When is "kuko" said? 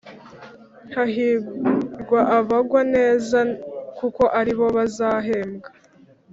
3.97-4.23